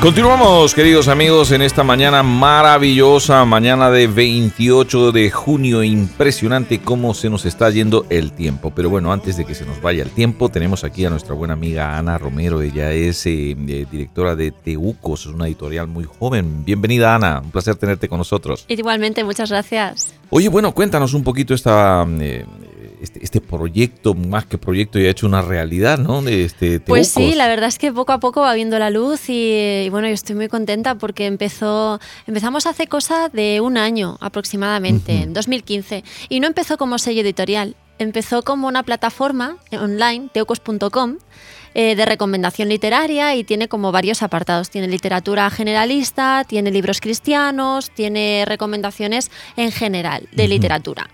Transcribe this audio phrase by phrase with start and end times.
[0.00, 5.82] Continuamos, queridos amigos, en esta mañana maravillosa, mañana de 28 de junio.
[5.82, 8.72] Impresionante cómo se nos está yendo el tiempo.
[8.74, 11.52] Pero bueno, antes de que se nos vaya el tiempo, tenemos aquí a nuestra buena
[11.52, 12.62] amiga Ana Romero.
[12.62, 16.64] Ella es eh, eh, directora de Teucos, es una editorial muy joven.
[16.64, 17.42] Bienvenida, Ana.
[17.44, 18.64] Un placer tenerte con nosotros.
[18.68, 20.14] Igualmente, muchas gracias.
[20.30, 22.46] Oye, bueno, cuéntanos un poquito esta, eh,
[23.00, 26.26] este, este, proyecto, más que proyecto, ya ha hecho una realidad, ¿no?
[26.28, 29.88] Este, pues sí, la verdad es que poco a poco va viendo la luz y,
[29.90, 35.32] bueno, yo estoy muy contenta porque empezó, empezamos hace cosa de un año aproximadamente, en
[35.32, 41.16] 2015, y no empezó como sello editorial, empezó como una plataforma online, teucos.com,
[41.74, 44.70] eh, de recomendación literaria y tiene como varios apartados.
[44.70, 51.08] Tiene literatura generalista, tiene libros cristianos, tiene recomendaciones en general de literatura.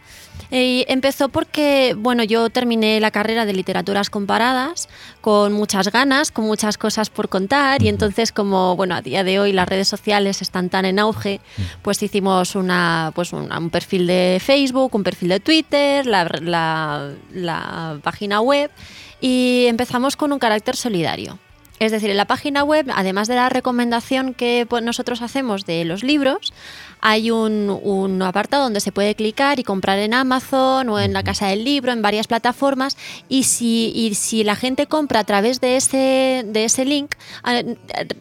[0.51, 4.89] Y empezó porque, bueno, yo terminé la carrera de literaturas comparadas
[5.21, 9.41] con muchas ganas, con muchas cosas por contar y entonces como, bueno, a día de
[9.41, 11.41] hoy las redes sociales están tan en auge,
[11.83, 17.99] pues hicimos una, pues un perfil de Facebook, un perfil de Twitter, la, la, la
[18.03, 18.71] página web
[19.21, 21.39] y empezamos con un carácter solidario.
[21.79, 26.03] Es decir, en la página web, además de la recomendación que nosotros hacemos de los
[26.03, 26.53] libros,
[27.01, 31.47] hay un, apartado donde se puede clicar y comprar en Amazon o en la Casa
[31.49, 32.97] del Libro, en varias plataformas.
[33.29, 37.15] Y si, si la gente compra a través de ese, de ese link,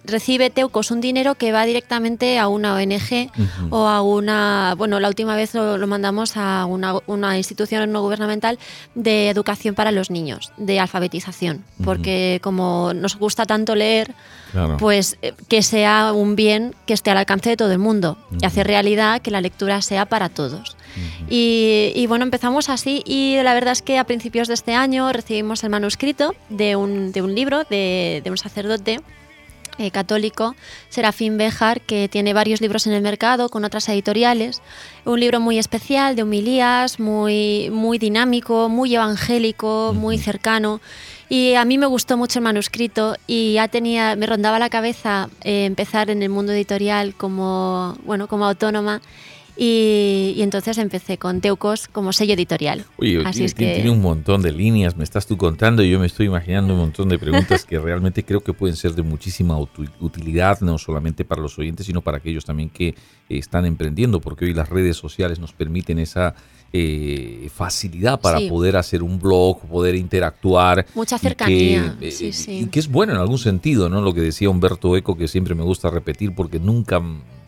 [0.04, 3.32] recibe Teucos un dinero que va directamente a una ONG
[3.70, 4.76] o a una.
[4.78, 8.60] Bueno, la última vez lo, mandamos a una, una, institución no gubernamental
[8.94, 11.64] de educación para los niños, de alfabetización.
[11.84, 14.14] Porque como nos gusta tanto leer,
[14.80, 18.46] pues eh, que sea un bien que esté al alcance de todo el mundo y
[18.46, 20.78] hacer realidad que la lectura sea para todos.
[21.30, 25.64] y, bueno, empezamos así y la verdad es que a principios de este año recibimos
[25.64, 29.02] el manuscrito de un, de un libro de, de un sacerdote
[29.78, 30.56] eh, católico,
[30.88, 34.62] Serafín Bejar, que tiene varios libros en el mercado con otras editoriales.
[35.04, 40.80] Un libro muy especial, de homilías, muy, muy dinámico, muy evangélico, muy cercano.
[41.28, 45.30] Y a mí me gustó mucho el manuscrito y ya tenía, me rondaba la cabeza
[45.42, 49.02] eh, empezar en el mundo editorial como, bueno, como autónoma
[49.58, 52.86] y, entonces empecé con Teucos como sello editorial.
[52.98, 53.76] Oye, Así tiene, que...
[53.76, 56.80] tiene un montón de líneas, me estás tú contando y yo me estoy imaginando un
[56.80, 59.58] montón de preguntas que realmente creo que pueden ser de muchísima
[60.00, 62.96] utilidad, no solamente para los oyentes, sino para aquellos también que
[63.30, 66.36] están emprendiendo, porque hoy las redes sociales nos permiten esa
[66.78, 70.86] eh, facilidad para poder hacer un blog, poder interactuar.
[70.94, 71.96] Mucha cercanía.
[72.02, 74.02] Eh, y que es bueno en algún sentido, ¿no?
[74.02, 77.02] Lo que decía Humberto Eco, que siempre me gusta repetir, porque nunca,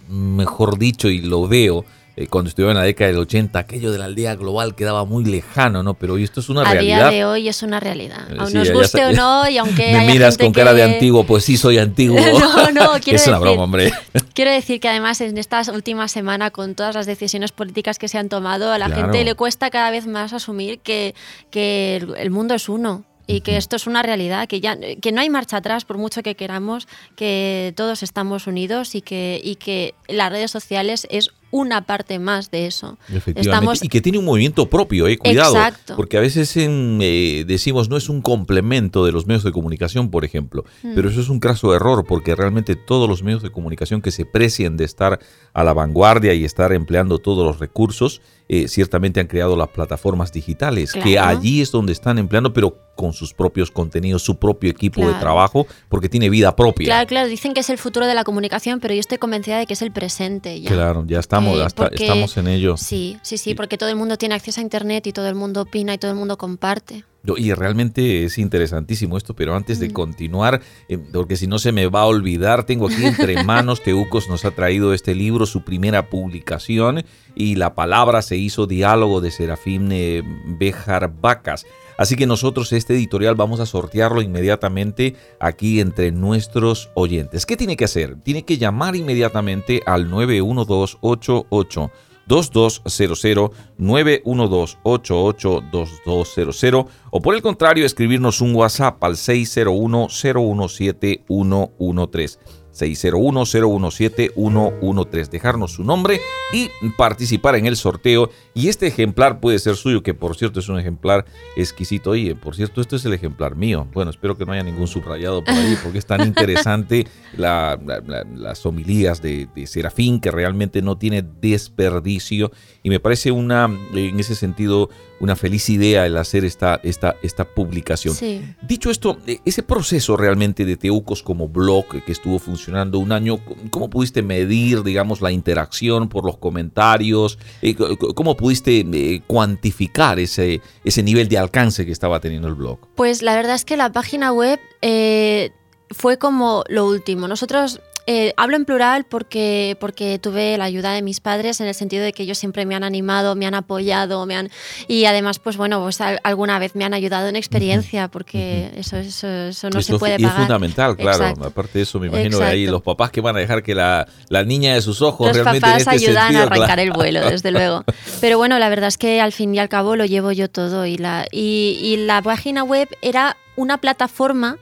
[0.07, 1.85] mejor dicho, y lo veo,
[2.19, 5.23] eh, cuando estuve en la década del 80, aquello de la aldea global quedaba muy
[5.23, 5.94] lejano, ¿no?
[5.94, 7.07] Pero hoy esto es una realidad.
[7.07, 8.28] A día de hoy es una realidad.
[8.40, 9.91] Aunque nos guste o no, y aunque.
[9.94, 12.18] Me miras con cara de antiguo, pues sí soy antiguo.
[12.40, 13.94] no, no, quiero Es una broma, hombre.
[14.34, 18.18] Quiero decir que además en esta última semana, con todas las decisiones políticas que se
[18.18, 21.13] han tomado, a la gente le cuesta cada vez más asumir que,
[21.51, 25.22] que el mundo es uno y que esto es una realidad, que ya que no
[25.22, 29.94] hay marcha atrás por mucho que queramos, que todos estamos unidos y que, y que
[30.08, 32.98] las redes sociales es una parte más de eso.
[33.14, 33.86] Efectivamente.
[33.86, 35.56] Y que tiene un movimiento propio, eh, cuidado.
[35.56, 35.96] Exacto.
[35.96, 40.26] Porque a veces eh, decimos no es un complemento de los medios de comunicación, por
[40.26, 40.66] ejemplo.
[40.84, 40.96] Mm.
[40.96, 44.26] Pero eso es un craso error, porque realmente todos los medios de comunicación que se
[44.26, 45.20] precien de estar
[45.54, 50.31] a la vanguardia y estar empleando todos los recursos, eh, ciertamente han creado las plataformas
[50.31, 55.08] digitales, que allí es donde están empleando, pero con sus propios contenidos, su propio equipo
[55.08, 56.86] de trabajo, porque tiene vida propia.
[56.86, 59.68] Claro, claro, dicen que es el futuro de la comunicación, pero yo estoy convencida de
[59.68, 60.59] que es el presente.
[60.62, 60.72] Ya.
[60.72, 62.78] Claro, ya estamos, eh, estamos en ello.
[62.78, 65.62] Sí, sí, sí, porque todo el mundo tiene acceso a Internet y todo el mundo
[65.62, 67.03] opina y todo el mundo comparte.
[67.36, 69.94] Y realmente es interesantísimo esto, pero antes de mm.
[69.94, 74.30] continuar, eh, porque si no se me va a olvidar, tengo aquí entre manos, Teucos
[74.30, 77.04] nos ha traído este libro, su primera publicación,
[77.36, 81.66] y la palabra se hizo diálogo de Serafín eh, Bejar Vacas.
[81.98, 87.48] Así que nosotros este editorial vamos a sortearlo inmediatamente aquí entre nuestros oyentes.
[87.48, 88.18] ¿Qué tiene que hacer?
[88.22, 91.92] Tiene que llamar inmediatamente al 91288
[92.27, 102.39] 2200 912 882200 o por el contrario escribirnos un WhatsApp al 601 017 113.
[102.79, 105.29] 601-017-113.
[105.29, 106.21] Dejarnos su nombre
[106.53, 108.29] y participar en el sorteo.
[108.53, 111.25] Y este ejemplar puede ser suyo, que por cierto es un ejemplar
[111.56, 112.12] exquisito.
[112.12, 113.88] Oye, por cierto, esto es el ejemplar mío.
[113.94, 119.21] Bueno, espero que no haya ningún subrayado por ahí, porque es tan interesante las homilías
[119.21, 122.51] de, Serafín, que realmente no tiene desperdicio.
[122.83, 124.89] Y me parece una, en ese sentido,
[125.19, 128.15] una feliz idea el hacer esta, esta, esta publicación.
[128.62, 133.40] Dicho esto, e, ese proceso realmente de Teucos como blog que estuvo funcionando un año,
[133.72, 137.40] ¿cómo pudiste medir, digamos, la interacción por los comentarios?
[137.62, 137.75] Eh,
[138.16, 142.80] ¿Cómo pudiste eh, cuantificar ese, ese nivel de alcance que estaba teniendo el blog?
[142.96, 145.52] Pues la verdad es que la página web eh,
[145.90, 147.28] fue como lo último.
[147.28, 151.74] Nosotros eh, hablo en plural porque, porque tuve la ayuda de mis padres en el
[151.74, 154.50] sentido de que ellos siempre me han animado, me han apoyado, me han
[154.88, 159.27] y además, pues bueno, pues alguna vez me han ayudado en experiencia porque eso, eso,
[159.27, 160.21] eso no se puede pagar.
[160.21, 161.33] Y es fundamental, claro.
[161.44, 164.07] Aparte de eso, me imagino que ahí los papás que van a dejar que la,
[164.30, 167.30] la niña de sus ojos los realmente papás en este ayudan a arrancar el vuelo,
[167.30, 167.83] desde luego.
[168.21, 170.86] Pero bueno, la verdad es que al fin y al cabo lo llevo yo todo
[170.86, 174.57] y la, y, y la página web era una plataforma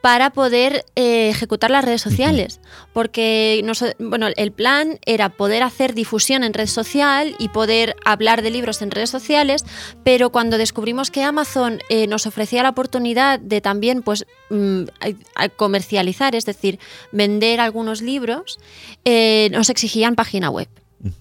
[0.00, 2.60] para poder eh, ejecutar las redes sociales.
[2.92, 3.64] Porque
[3.98, 8.82] bueno, el plan era poder hacer difusión en red social y poder hablar de libros
[8.82, 9.64] en redes sociales,
[10.04, 14.84] pero cuando descubrimos que Amazon eh, nos ofrecía la oportunidad de también pues, mm,
[15.56, 16.78] comercializar, es decir,
[17.12, 18.58] vender algunos libros,
[19.04, 20.68] eh, nos exigían página web.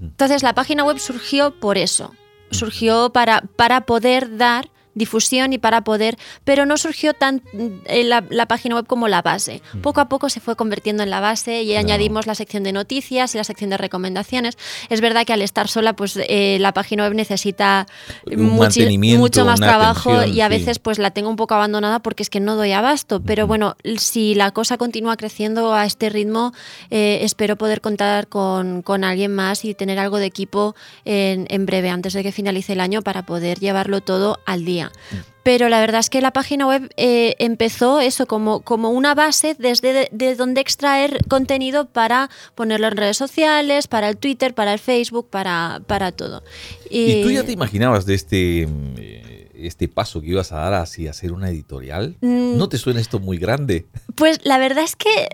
[0.02, 2.14] Entonces la página web surgió por eso,
[2.52, 7.42] surgió para, para poder dar difusión y para poder, pero no surgió tan
[7.86, 9.64] eh, la, la, página web como la base.
[9.82, 13.34] Poco a poco se fue convirtiendo en la base y añadimos la sección de noticias
[13.34, 14.58] y la sección de recomendaciones.
[14.90, 17.88] Es verdad que al estar sola, pues eh, la página web necesita
[18.38, 22.40] mucho más trabajo y a veces pues la tengo un poco abandonada porque es que
[22.40, 23.22] no doy abasto.
[23.22, 26.54] Pero bueno, si la cosa continúa creciendo a este ritmo,
[26.90, 30.76] eh, espero poder contar con, con, alguien más y tener algo de equipo
[31.06, 34.89] en, en breve, antes de que finalice el año, para poder llevarlo todo al día.
[35.44, 39.56] Pero la verdad es que la página web eh, empezó eso como, como una base
[39.58, 44.80] desde de, donde extraer contenido para ponerlo en redes sociales, para el Twitter, para el
[44.80, 46.44] Facebook, para, para todo.
[46.90, 51.12] Y, tú ya te imaginabas de este, eh, este paso que ibas a dar hacia
[51.12, 52.18] hacer una editorial?
[52.22, 52.58] Mm.
[52.58, 53.88] ¿No te suena esto muy grande?
[54.16, 55.30] Pues la verdad es que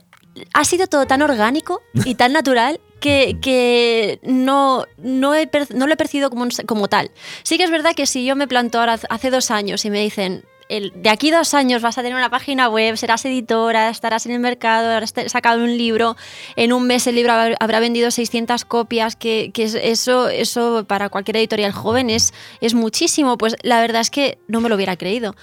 [0.53, 5.33] ha sido todo tan orgánico y tan natural que, no, no,
[5.73, 7.11] no, lo he percibido como, como tal.
[7.43, 10.01] Sí que es verdad que si yo me planto ahora hace dos años y me
[10.01, 14.25] dicen, el, de aquí dos años vas a tener una página web, serás editora, estarás
[14.25, 16.15] en el mercado, habrás sacado un libro,
[16.55, 21.37] en un mes el libro habrá vendido 600 copias, que, que eso, eso para cualquier
[21.37, 23.37] editorial joven es, es muchísimo.
[23.37, 25.35] Pues la verdad es que no me lo hubiera creído,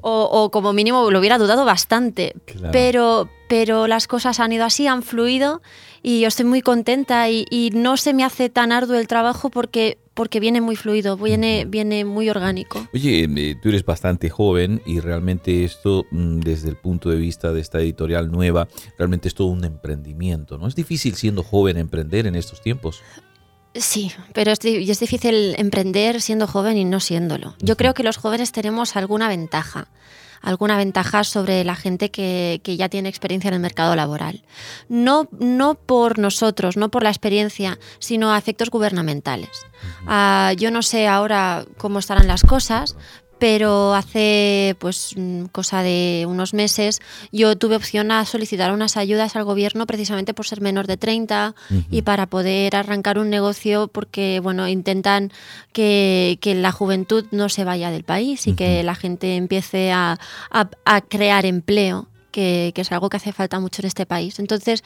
[0.00, 2.34] o, como mínimo lo hubiera dudado bastante,
[2.72, 5.60] pero, pero las cosas han ido así, han fluido
[6.02, 9.50] y yo estoy muy contenta y, y no se me hace tan arduo el trabajo
[9.50, 12.86] porque porque viene muy fluido, viene, viene muy orgánico.
[12.92, 17.54] Oye, eh, tú eres bastante joven y realmente esto, mm, desde el punto de vista
[17.54, 18.68] de esta editorial nueva,
[18.98, 20.66] realmente es todo un emprendimiento, ¿no?
[20.66, 23.00] Es difícil siendo joven emprender en estos tiempos.
[23.74, 27.54] Sí, pero es, es difícil emprender siendo joven y no siéndolo.
[27.62, 29.88] Yo creo que los jóvenes tenemos alguna ventaja
[30.40, 34.42] alguna ventaja sobre la gente que, ya tiene experiencia en el mercado laboral.
[34.88, 39.50] No, no por nosotros, no por la experiencia, sino a efectos gubernamentales.
[40.06, 42.96] Ah, yo no sé ahora cómo estarán las cosas,
[43.40, 47.00] pero hace pues mm, cosa de unos meses
[47.32, 51.54] yo tuve opción a solicitar unas ayudas al gobierno precisamente por ser menor de 30
[51.90, 55.32] y para poder arrancar un negocio porque bueno intentan
[55.72, 60.18] que, la juventud no se vaya del país y que la gente empiece a,
[61.08, 64.38] crear empleo que, es algo que hace falta mucho en este país.
[64.38, 64.84] Entonces,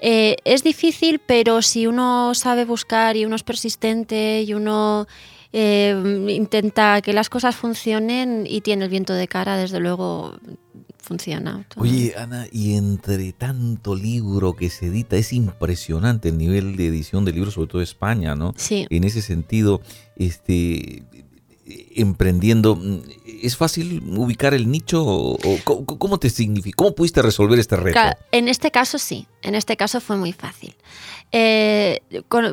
[0.00, 5.06] eh, es difícil, pero si uno sabe buscar y uno es persistente y uno
[5.52, 10.38] eh, intenta que las cosas funcionen y tiene el viento de cara, desde luego
[11.02, 11.66] funciona.
[11.76, 17.24] Oye, Ana, y entre tanto libro que se edita, es impresionante el nivel de edición
[17.24, 18.54] de libros, sobre todo de España, ¿no?
[18.56, 18.86] Sí.
[18.88, 19.82] En ese sentido,
[20.16, 21.02] este,
[21.94, 22.80] emprendiendo,
[23.24, 25.04] ¿es fácil ubicar el nicho?
[25.04, 26.76] O, cómo, te significa?
[26.76, 27.98] ¿Cómo pudiste resolver este reto?
[28.30, 30.74] En este caso sí, en este caso fue muy fácil.
[31.32, 32.02] Eh,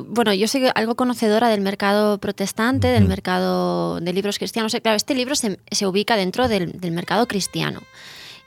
[0.08, 4.76] bueno, yo soy algo conocedora del mercado protestante, del mercado de libros cristianos.
[4.82, 7.82] Claro, este libro se, ubica dentro del, mercado cristiano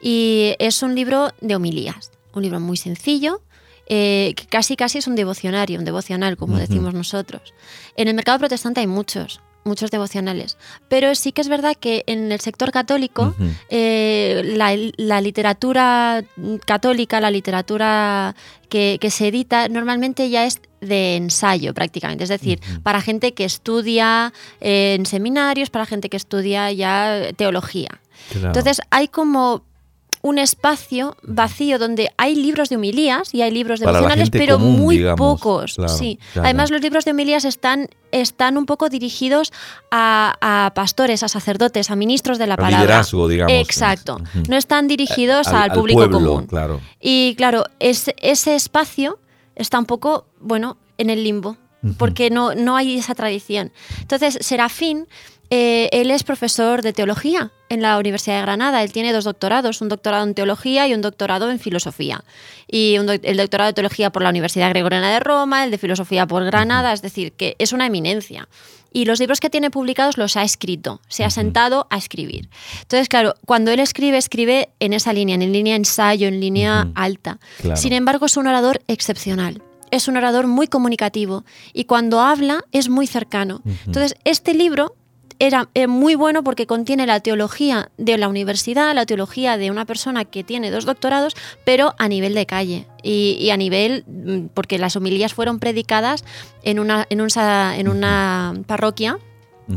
[0.00, 3.42] y es un libro de homilías, un libro muy sencillo,
[3.86, 7.52] eh, que casi casi es un devocionario, un devocional, como decimos nosotros.
[7.96, 10.56] En el mercado protestante hay muchos, muchos devocionales.
[10.88, 13.34] Pero sí que es verdad que en el sector católico
[13.68, 16.24] eh, la, literatura
[16.66, 18.34] católica, la literatura
[18.68, 22.24] que, se edita, normalmente ya es de ensayo prácticamente.
[22.24, 28.00] Es decir, para gente que estudia eh, en seminarios, para gente que estudia ya teología.
[28.34, 29.64] Entonces hay como
[30.22, 35.76] un espacio vacío donde hay libros de homilías y hay libros devocionales, pero muy pocos.
[35.98, 36.18] sí.
[36.36, 39.52] Además, los libros de homilías están, están un poco dirigidos
[39.90, 42.78] a, pastores, a sacerdotes, a ministros de la palabra.
[42.78, 43.52] Liderazgo, digamos.
[43.52, 44.18] Exacto.
[44.48, 46.46] No están dirigidos al, público común.
[46.46, 46.80] Claro.
[47.00, 48.14] Y claro, ese
[48.54, 49.18] espacio
[49.56, 51.56] está un poco, bueno, en el limbo
[51.98, 53.72] porque no, no hay esa tradición.
[54.00, 55.08] Entonces, Serafín
[55.54, 58.82] eh, él es profesor de teología en la Universidad de Granada.
[58.82, 62.22] Él tiene dos doctorados, un doctorado en teología y un doctorado en filosofía.
[62.70, 66.44] Y el doctorado de teología por la Universidad Gregoriana de Roma, el de filosofía por
[66.44, 68.48] Granada, es decir, que es una eminencia.
[68.92, 72.50] Y los libros que tiene publicados los ha escrito, se ha sentado a escribir.
[72.82, 77.38] Entonces, claro, cuando él escribe, escribe en esa línea, en línea ensayo, en línea alta.
[77.74, 79.62] Sin embargo, es un orador excepcional
[79.92, 83.60] es un orador muy comunicativo y cuando habla es muy cercano.
[83.86, 84.96] Entonces, este libro
[85.42, 89.84] era eh, muy bueno porque contiene la teología de la universidad, la teología de una
[89.84, 91.34] persona que tiene dos doctorados,
[91.64, 96.24] pero a nivel de calle y, a nivel, mm, porque las homilías fueron predicadas
[96.62, 99.18] en una, en, en una parroquia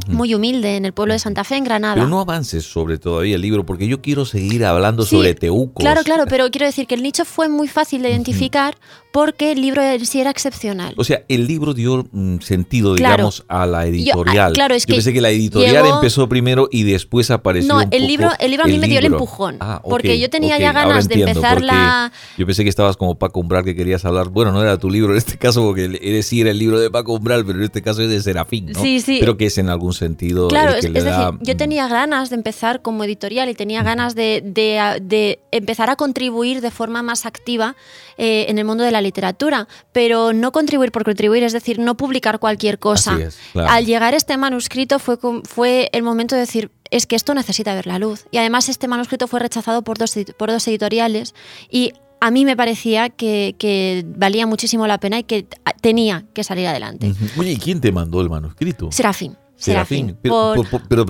[0.08, 1.96] muy humilde en el pueblo de Santa Fe, en Granada.
[1.96, 5.82] Pero no avances sobre todavía el libro, porque yo quiero seguir hablando sobre Teucos.
[5.82, 8.78] Claro, claro, pero quiero decir que el nicho fue muy fácil de identificar
[9.16, 10.94] porque el libro sí era excepcional.
[10.98, 14.50] O sea, el libro dio mm, sentido, digamos, a la editorial.
[14.50, 17.74] Yo, claro, es yo pensé que la editorial empezó primero y después apareció.
[17.74, 19.56] No, el libro, el libro a mí me dio el empujón.
[19.62, 22.12] Ah, porque yo tenía ya ganas de empezar la.
[22.38, 24.28] Yo pensé que estabas como Paco Umbral, que querías hablar.
[24.28, 26.92] Bueno, no era tu libro en este caso, porque eres sí era el libro de
[26.92, 28.82] Paco Umbral, pero en este caso es de Serafín, ¿no?
[28.82, 29.20] Sí, sí.
[29.22, 30.50] Pero que es en algún sentido.
[30.50, 35.40] Claro, es, decir, yo tenía ganas de empezar como editorial y tenía ganas de, de,
[35.52, 37.78] empezar a contribuir de forma más activa
[38.18, 41.96] eh, en el mundo de la literatura pero no contribuir por contribuir, es decir, no
[41.96, 43.18] publicar cualquier cosa.
[43.54, 47.88] Al llegar este manuscrito fue, fue el momento de decir, es que esto necesita ver
[47.88, 48.26] la luz.
[48.32, 51.34] Y además este manuscrito fue rechazado por dos, por dos editoriales
[51.70, 55.48] y a mí me parecía que, valía muchísimo la pena y que
[55.82, 57.14] tenía que salir adelante.
[57.38, 58.92] Oye, ¿y quién te mandó el manuscrito?
[58.92, 59.38] Serafín.
[59.56, 60.18] Serafín.
[60.22, 61.06] pero,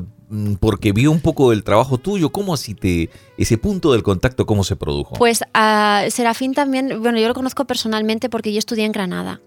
[0.59, 4.63] porque vio un poco del trabajo tuyo, ¿cómo así te, ese punto del contacto, cómo
[4.63, 5.15] se produjo?
[5.15, 9.41] Pues a Serafín también, bueno, yo lo conozco personalmente porque yo estudié en Granada.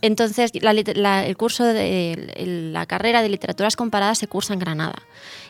[0.00, 5.02] Entonces, el curso de la carrera de literaturas comparadas se cursa en Granada.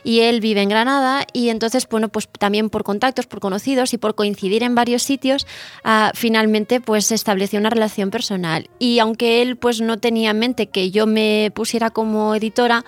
[0.04, 3.98] Y él vive en Granada y entonces, bueno, pues también por contactos, por conocidos y
[3.98, 5.46] por coincidir en varios sitios,
[5.84, 8.68] ah, finalmente pues se estableció una relación personal.
[8.78, 12.84] Y aunque él pues no tenía en mente que yo me pusiera como editora,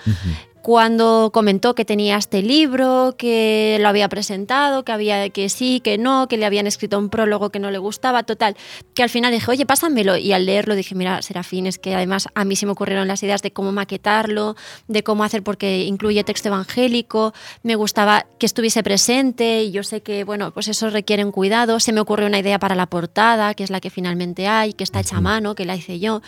[0.65, 5.99] cuando comentó que tenía este libro, que lo había presentado, que había que sí, que
[5.99, 8.57] no, que le habían escrito un prólogo que no le gustaba, total,
[8.95, 10.17] que al final dije, oye, pásamelo.
[10.17, 13.21] Y al leerlo dije, mira, Serafín, es que además a mí se me ocurrieron las
[13.21, 14.55] ideas de cómo maquetarlo,
[14.87, 17.31] de cómo hacer, porque incluye texto evangélico,
[17.61, 21.79] me gustaba que estuviese presente y yo sé que, bueno, pues eso requiere un cuidado.
[21.79, 24.83] Se me ocurrió una idea para la portada, que es la que finalmente hay, que
[24.83, 26.23] está hecha a mano, que la hice yo.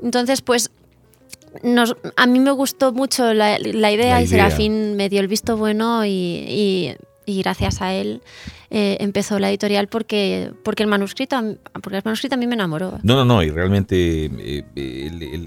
[0.00, 0.70] Entonces, pues
[2.16, 6.96] a mí me gustó mucho la, idea, y Serafín me dio el visto bueno y,
[7.26, 8.22] gracias a él
[8.70, 11.36] eh, empezó la editorial porque, porque, el manuscrito,
[11.80, 12.98] porque el manuscrito a mí me enamoró.
[13.04, 14.64] No, no, no, y realmente eh,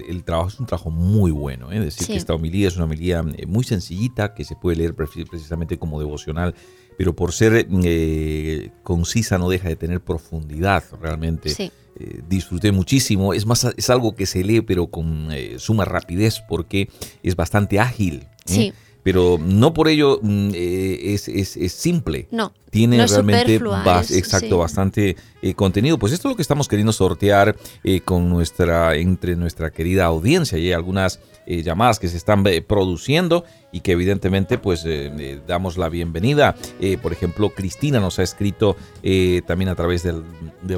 [0.08, 1.70] el, trabajo es un trabajo muy bueno.
[1.72, 1.76] ¿eh?
[1.76, 5.78] Es decir, que esta homilía es una homilía muy sencillita que se puede leer precisamente
[5.78, 6.54] como devocional
[6.96, 7.66] pero por ser
[8.82, 11.48] concisa no deja de tener profundidad realmente.
[11.50, 11.72] Sí.
[11.96, 13.34] Eh, disfruté muchísimo.
[13.34, 16.88] Es más, es algo que se lee, pero con eh, suma rapidez, porque
[17.22, 18.26] es bastante ágil.
[18.48, 18.72] ¿eh?
[19.04, 22.26] Pero no por ello mm, es, es, simple.
[22.32, 22.52] No.
[22.70, 23.60] Tiene realmente
[24.10, 25.14] exacto, bastante
[25.54, 25.98] contenido.
[25.98, 27.54] Pues esto es lo que estamos queriendo sortear
[28.04, 30.58] con nuestra, entre nuestra querida audiencia.
[30.58, 35.76] Y hay algunas llamadas que se están produciendo y que evidentemente pues eh, eh, damos
[35.76, 36.54] la bienvenida.
[36.80, 38.76] Eh, por ejemplo, Cristina nos ha escrito
[39.46, 40.22] también a través del,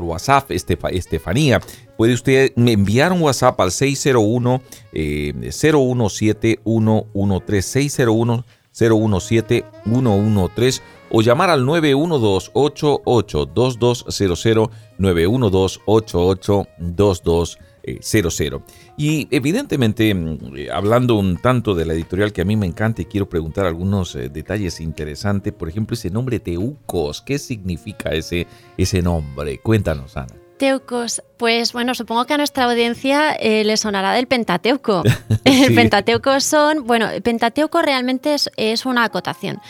[0.00, 1.60] WhatsApp, Estefanía.
[1.98, 11.64] Puede usted enviar un WhatsApp al 601 017 113 601 017 113 o llamar al
[11.66, 17.65] 912 88 2200 912 88 2200
[18.00, 18.62] 00.
[18.96, 23.02] Y evidentemente, mm, eh, hablando un tanto de la editorial que a mí me encanta
[23.02, 28.46] y quiero preguntar algunos eh, detalles interesantes, por ejemplo, ese nombre Teucos, ¿qué significa ese,
[28.76, 29.58] ese nombre?
[29.58, 30.34] Cuéntanos, Ana.
[30.56, 35.02] Teucos, pues bueno, supongo que a nuestra audiencia eh, le sonará del Pentateuco.
[35.44, 39.60] El Pentateuco son, bueno, el Pentateuco realmente es, una acotación.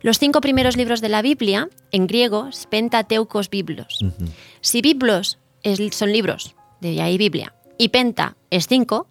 [0.00, 4.04] Los cinco primeros libros de la Biblia, en griego, es Pentateucos Biblos.
[4.60, 5.38] Si Biblos
[5.92, 9.08] son libros, de ahí Biblia, y penta es 5,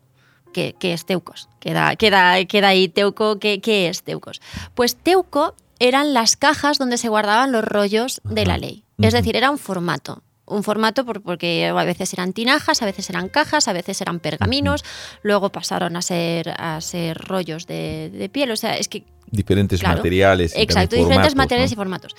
[0.54, 1.50] que, es Teucos.
[1.60, 4.42] Queda, queda, queda ahí Teuco, ¿qué, es Teucos?
[4.74, 8.86] Pues Teuco eran las cajas donde se guardaban los rollos de la ley.
[8.98, 13.30] Es decir, era un formato un formato porque a veces eran tinajas, a veces eran
[13.30, 14.84] cajas, a veces eran pergaminos,
[15.24, 19.04] luego pasaron a ser, a ser rollos de, piel, o sea, es que...
[19.32, 20.54] Diferentes materiales.
[20.56, 22.16] exacto, diferentes materiales y formatos.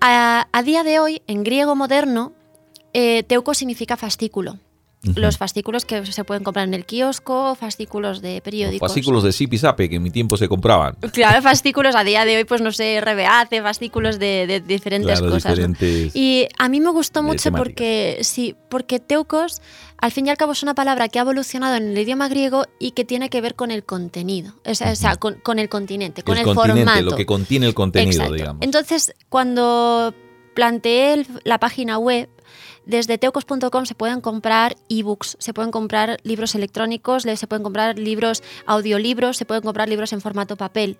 [0.00, 2.32] A, día de hoy, en griego moderno,
[2.92, 4.58] eh, teuco significa fascículo.
[5.02, 8.88] Los fascículos que se pueden comprar en el kiosco, fascículos de periódicos.
[8.88, 10.96] fascículos de Zipizape que en mi tiempo se compraban.
[11.12, 15.58] Claro, fascículos a día de hoy, pues no sé, RBA fascículos de, diferentes cosas.
[16.14, 19.60] Y a mí me gustó mucho porque, sí, porque teucos,
[19.98, 22.66] al fin y al cabo, es una palabra que ha evolucionado en el idioma griego
[22.78, 26.44] y que tiene que ver con el contenido, o sea, con, el continente, con el,
[26.44, 27.02] formato.
[27.02, 28.62] Lo que contiene el contenido, digamos.
[28.62, 30.14] Entonces, cuando
[30.54, 32.28] planteé la página web,
[32.86, 38.42] desde teocos.com se pueden comprar ebooks, se pueden comprar libros electrónicos, se pueden comprar libros,
[38.66, 40.98] audiolibros, se pueden comprar libros en formato papel.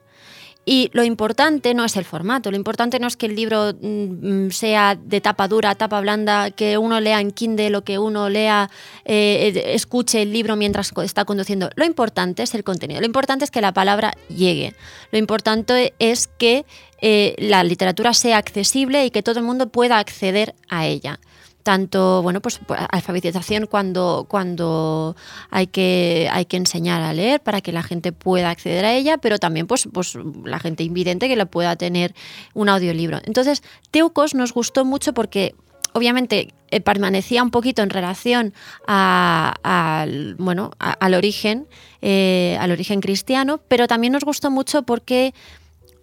[0.64, 4.50] Y lo importante no es el formato, lo importante no es que el libro mm,
[4.50, 8.70] sea de tapa dura, tapa blanda, que uno lea en Kindle o que uno lea,
[9.04, 11.70] eh, escuche el libro mientras está conduciendo.
[11.74, 14.76] Lo importante es el contenido, lo importante es que la palabra llegue,
[15.10, 16.64] lo importante es que
[17.00, 21.18] eh, la literatura sea accesible y que todo el mundo pueda acceder a ella
[21.62, 25.16] tanto bueno pues, alfabetización cuando cuando
[25.50, 29.18] hay que hay que enseñar a leer para que la gente pueda acceder a ella
[29.18, 32.14] pero también pues pues la gente invidente que la pueda tener
[32.54, 33.20] un audiolibro.
[33.24, 35.54] Entonces Teucos nos gustó mucho porque
[35.92, 38.54] obviamente eh, permanecía un poquito en relación
[38.86, 41.66] al bueno al origen
[42.00, 45.34] eh, al origen cristiano pero también nos gustó mucho porque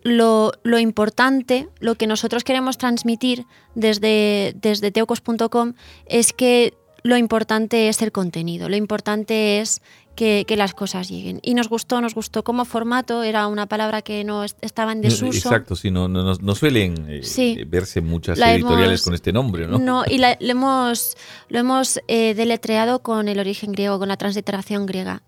[0.03, 5.73] lo, importante, lo que nosotros queremos transmitir desde, desde teocos.com
[6.05, 9.81] es que lo importante es el contenido, lo importante es
[10.15, 11.39] que, las cosas lleguen.
[11.43, 15.47] Y nos gustó, nos gustó como formato, era una palabra que no estaba en desuso.
[15.47, 19.79] Exacto, sí, no, no, suelen eh, verse muchas editoriales con este nombre, ¿no?
[19.79, 21.15] No, y lo hemos,
[21.47, 25.23] lo hemos eh, deletreado con el origen griego, con la transliteración griega.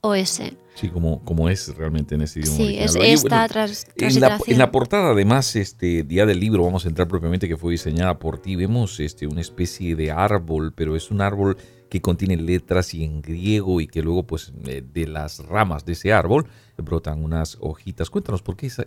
[0.00, 0.56] T-E-U-K-H-O-S.
[0.74, 2.56] Sí, como, como es realmente en ese idioma.
[2.56, 6.86] Sí, es esta tras, en, la, en la, portada, además, este día del libro, vamos
[6.86, 10.96] a entrar propiamente, que fue diseñada por ti, vemos este, una especie de árbol, pero
[10.96, 11.58] es un árbol
[11.90, 15.92] que contiene letras y en griego y que luego, pues, eh, de las ramas de
[15.92, 16.46] ese árbol
[16.78, 18.08] brotan unas hojitas.
[18.08, 18.86] Cuéntanos, ¿por qué, esa,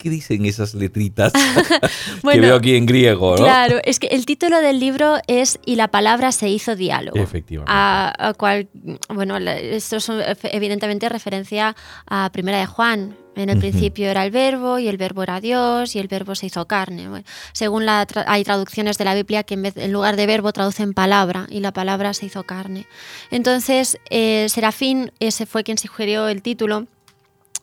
[0.00, 1.30] ¿Qué dicen esas letritas
[2.32, 3.36] que veo aquí en griego?
[3.36, 3.42] ¿no?
[3.42, 7.18] Claro, es que el título del libro es Y la palabra se hizo diálogo.
[7.18, 7.70] Efectivamente.
[7.70, 8.70] A, cual,
[9.10, 10.10] bueno, esto es
[10.44, 13.14] evidentemente referencia a Primera de Juan.
[13.36, 16.46] En el principio era el verbo y el verbo era Dios y el verbo se
[16.46, 17.06] hizo carne.
[17.52, 20.94] según la hay traducciones de la Biblia que en, vez, en lugar de verbo traducen
[20.94, 22.86] palabra y la palabra se hizo carne.
[23.30, 26.86] Entonces, eh, Serafín, ese fue quien sugirió el título,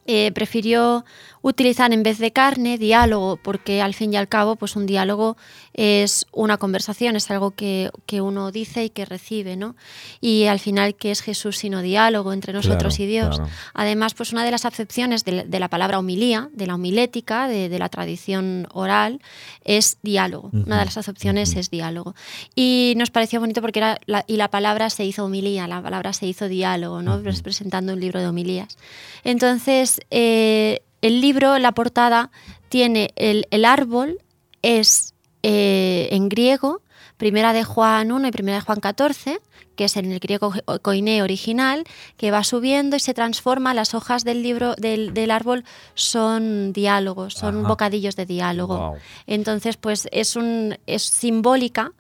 [0.08, 1.06] eh, prefirió
[1.42, 5.38] utilizar en vez de carne diálogo, porque al fin y al cabo, pues un diálogo
[5.74, 9.76] es una conversación, es algo que, uno dice y que recibe, ¿no?
[10.20, 13.40] Y al final, ¿qué es Jesús sino diálogo entre nosotros y Dios?
[13.74, 17.90] Además, pues una de las acepciones de, la palabra homilía, de la homilética, de, la
[17.90, 19.22] tradición oral,
[19.64, 20.50] es diálogo.
[20.52, 22.16] Una de las acepciones es diálogo.
[22.56, 26.26] Y nos pareció bonito porque era y la palabra se hizo homilía, la palabra se
[26.26, 27.22] hizo diálogo, ¿no?
[27.44, 28.78] Presentando un libro de homilías.
[29.24, 32.32] Entonces, eh, el libro, la portada,
[32.70, 34.20] tiene el, árbol,
[34.62, 36.82] es eh, en griego,
[37.18, 39.40] primera de Juan 1 y primera de Juan 14,
[39.76, 41.84] que es en el griego coiné original,
[42.18, 43.74] que va subiendo y se transforma.
[43.74, 48.96] Las hojas del libro del, árbol son diálogos, son bocadillos de diálogo.
[49.28, 51.94] Entonces, pues es un es simbólica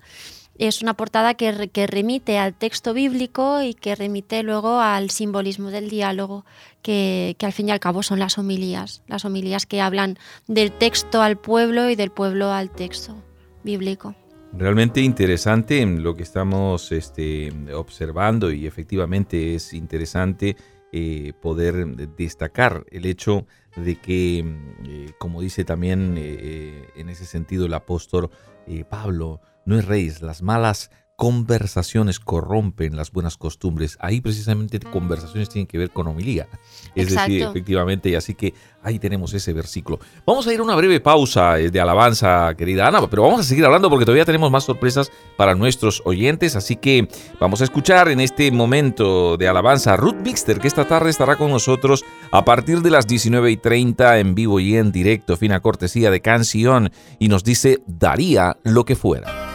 [0.58, 1.52] es una portada que,
[1.88, 6.46] remite al texto bíblico y que remite luego al simbolismo del diálogo,
[6.82, 10.18] que, al fin y al cabo son las homilías, las homilías que hablan
[10.48, 13.16] del texto al pueblo y del pueblo al texto
[13.64, 14.16] bíblico.
[14.54, 20.56] Realmente interesante lo que estamos este, observando y efectivamente es interesante
[20.94, 27.66] eh, poder destacar el hecho de que, eh, como dice también eh, en ese sentido
[27.66, 28.30] el apóstol
[28.90, 33.98] Pablo, no es erréis, las malas conversaciones corrompen las buenas costumbres.
[34.00, 36.48] Ahí precisamente conversaciones tienen que ver con homilía.
[36.94, 38.54] Es decir, efectivamente, y así que
[38.84, 40.00] ahí tenemos ese versículo.
[40.28, 43.44] Vamos a ir a una breve pausa eh, de alabanza, querida Ana, pero vamos a
[43.44, 48.10] seguir hablando porque todavía tenemos más sorpresas para nuestros oyentes, así que vamos a escuchar
[48.10, 52.46] en este momento de alabanza a Ruth Mixter, que esta tarde estará con nosotros a
[52.46, 56.92] partir de las 19 y 30 en vivo y en directo, fina cortesía de canción,
[57.18, 59.47] y nos dice, daría lo que fuera.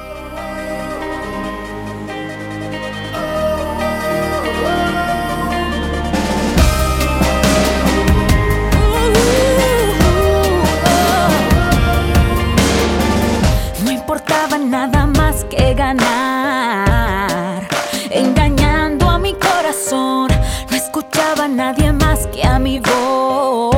[21.73, 23.72] Nadie más que a mi voz.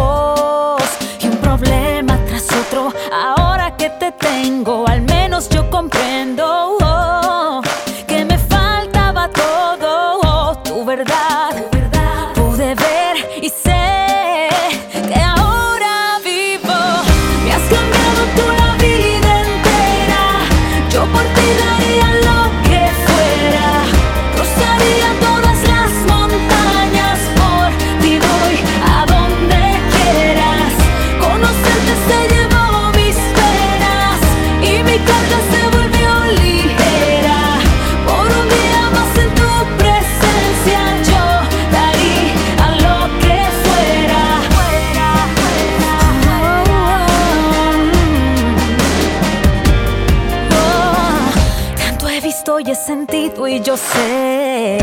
[53.64, 54.79] Yo sé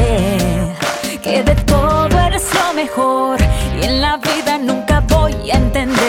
[1.22, 3.38] que de todo eres lo mejor
[3.80, 6.01] y en la vida nunca voy a entender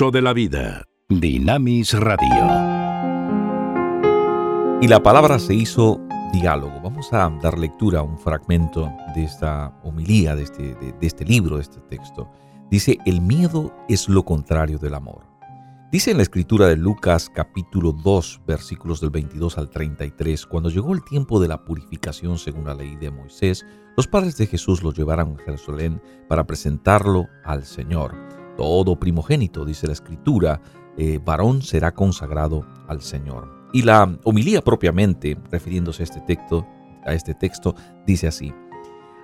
[0.00, 0.84] pulso de la vida.
[1.10, 2.46] Dinamis Radio.
[4.80, 6.00] Y la palabra se hizo
[6.32, 6.80] diálogo.
[6.82, 11.26] Vamos a dar lectura a un fragmento de esta homilía, de este, de, de este
[11.26, 12.30] libro, de este texto.
[12.70, 15.26] Dice, el miedo es lo contrario del amor.
[15.92, 20.94] Dice en la escritura de Lucas capítulo 2 versículos del 22 al 33, cuando llegó
[20.94, 23.66] el tiempo de la purificación según la ley de Moisés,
[23.98, 28.29] los padres de Jesús lo llevaron a Jerusalén para presentarlo al Señor.
[28.60, 30.60] Todo primogénito, dice la escritura,
[30.98, 33.48] eh, varón será consagrado al Señor.
[33.72, 36.66] Y la homilía propiamente, refiriéndose a este texto,
[37.06, 37.74] a este texto,
[38.06, 38.52] dice así: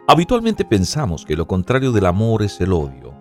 [0.09, 3.13] Habitualmente pensamos que lo contrario del amor es el odio,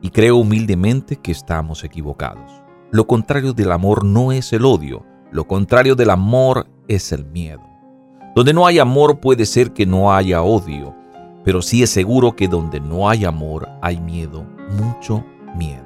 [0.00, 2.52] y creo humildemente que estamos equivocados.
[2.92, 7.64] Lo contrario del amor no es el odio, lo contrario del amor es el miedo.
[8.36, 10.94] Donde no hay amor puede ser que no haya odio,
[11.44, 14.46] pero sí es seguro que donde no hay amor hay miedo,
[14.78, 15.24] mucho
[15.54, 15.84] miedo.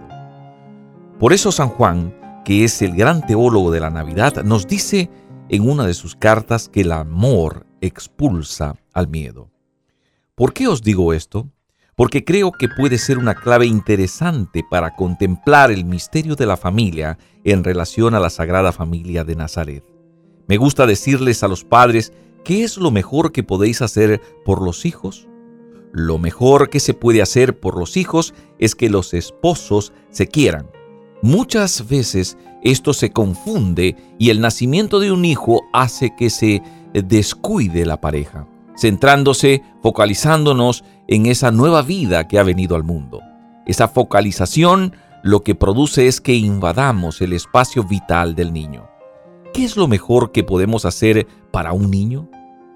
[1.19, 5.11] Por eso San Juan, que es el gran teólogo de la Navidad, nos dice
[5.49, 9.51] en una de sus cartas que el amor expulsa al miedo.
[10.35, 11.49] ¿Por qué os digo esto?
[11.97, 17.19] Porque creo que puede ser una clave interesante para contemplar el misterio de la familia
[17.43, 19.85] en relación a la Sagrada Familia de Nazaret.
[20.47, 22.13] Me gusta decirles a los padres
[22.45, 25.27] qué es lo mejor que podéis hacer por los hijos.
[25.99, 30.71] Lo mejor que se puede hacer por los hijos es que los esposos se quieran.
[31.23, 36.63] Muchas veces esto se confunde y el nacimiento de un hijo hace que se
[36.95, 43.21] descuide la pareja, centrándose, focalizándonos en esa nueva vida que ha venido al mundo.
[43.67, 48.89] Esa focalización lo que produce es que invadamos el espacio vital del niño.
[49.53, 52.31] ¿Qué es lo mejor que podemos hacer para un niño?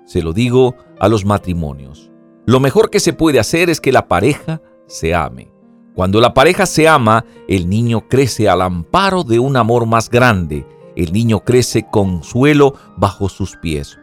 [0.07, 2.12] Se lo digo a los matrimonios.
[2.45, 5.53] Lo mejor que se puede hacer es que la pareja se ame.
[5.95, 10.67] Cuando la pareja se ama, el niño crece al amparo de un amor más grande.
[10.97, 13.97] El niño crece con suelo bajo sus pies.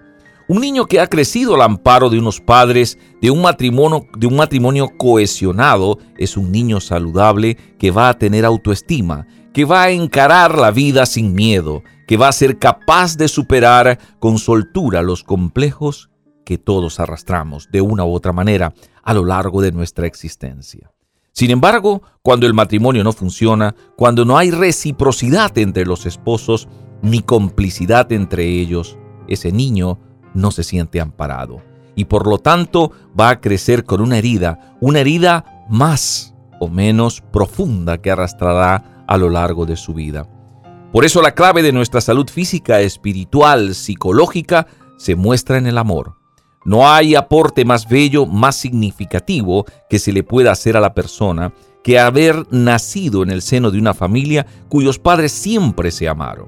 [0.47, 4.38] Un niño que ha crecido al amparo de unos padres, de un matrimonio, de un
[4.38, 10.58] matrimonio cohesionado, es un niño saludable que va a tener autoestima, que va a encarar
[10.58, 16.08] la vida sin miedo, que va a ser capaz de superar con soltura los complejos
[16.49, 20.91] que todos arrastramos de una u otra manera a lo largo de nuestra existencia.
[21.31, 26.67] Sin embargo, cuando el matrimonio no funciona, cuando no hay reciprocidad entre los esposos,
[27.03, 29.99] ni complicidad entre ellos, ese niño
[30.33, 31.62] no se siente amparado
[31.93, 37.21] y por lo tanto va a crecer con una herida, una herida más o menos
[37.21, 40.27] profunda que arrastrará a lo largo de su vida.
[40.91, 44.65] Por eso la clave de nuestra salud física, espiritual, psicológica,
[44.97, 46.19] se muestra en el amor.
[46.65, 51.53] No hay aporte más bello, más significativo que se le pueda hacer a la persona
[51.83, 56.47] que haber nacido en el seno de una familia cuyos padres siempre se amaron.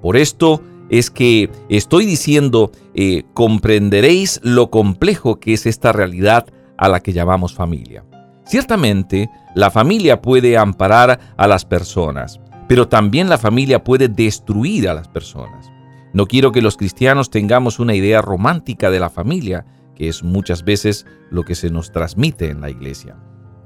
[0.00, 6.88] Por esto, es que estoy diciendo, eh, comprenderéis lo complejo que es esta realidad a
[6.88, 8.04] la que llamamos familia.
[8.44, 14.94] Ciertamente, la familia puede amparar a las personas, pero también la familia puede destruir a
[14.94, 15.73] las personas.
[16.14, 20.64] No quiero que los cristianos tengamos una idea romántica de la familia, que es muchas
[20.64, 23.16] veces lo que se nos transmite en la iglesia.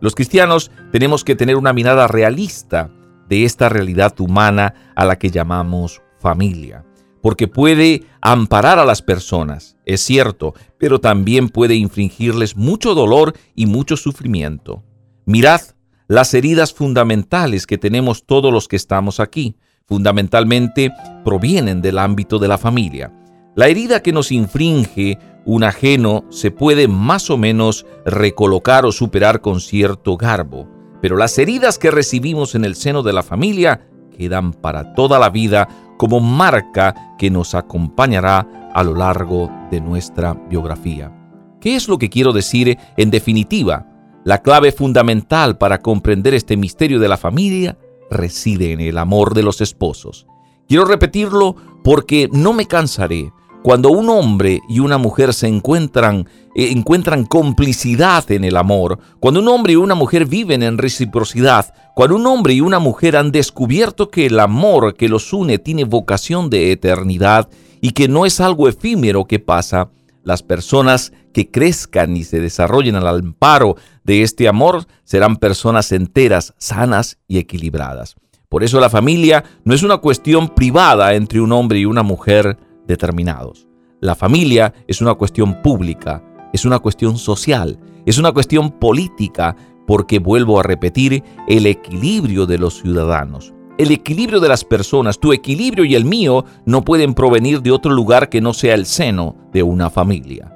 [0.00, 2.90] Los cristianos tenemos que tener una mirada realista
[3.28, 6.84] de esta realidad humana a la que llamamos familia
[7.20, 13.66] porque puede amparar a las personas, es cierto, pero también puede infringirles mucho dolor y
[13.66, 14.82] mucho sufrimiento.
[15.24, 15.60] Mirad
[16.06, 19.56] las heridas fundamentales que tenemos todos los que estamos aquí,
[19.88, 20.92] fundamentalmente
[21.24, 23.12] provienen del ámbito de la familia.
[23.56, 29.40] La herida que nos infringe un ajeno se puede más o menos recolocar o superar
[29.40, 30.68] con cierto garbo,
[31.00, 35.30] pero las heridas que recibimos en el seno de la familia quedan para toda la
[35.30, 41.12] vida como marca que nos acompañará a lo largo de nuestra biografía.
[41.60, 43.86] ¿Qué es lo que quiero decir en definitiva?
[44.24, 47.78] La clave fundamental para comprender este misterio de la familia
[48.10, 50.26] reside en el amor de los esposos.
[50.68, 53.32] Quiero repetirlo porque no me cansaré.
[53.62, 59.40] Cuando un hombre y una mujer se encuentran, eh, encuentran complicidad en el amor, cuando
[59.40, 63.32] un hombre y una mujer viven en reciprocidad, cuando un hombre y una mujer han
[63.32, 67.48] descubierto que el amor que los une tiene vocación de eternidad
[67.80, 69.90] y que no es algo efímero que pasa,
[70.28, 76.52] las personas que crezcan y se desarrollen al amparo de este amor serán personas enteras,
[76.58, 78.14] sanas y equilibradas.
[78.50, 82.58] Por eso la familia no es una cuestión privada entre un hombre y una mujer
[82.86, 83.66] determinados.
[84.02, 90.18] La familia es una cuestión pública, es una cuestión social, es una cuestión política porque
[90.18, 93.54] vuelvo a repetir el equilibrio de los ciudadanos.
[93.78, 97.92] El equilibrio de las personas, tu equilibrio y el mío, no pueden provenir de otro
[97.92, 100.52] lugar que no sea el seno de una familia.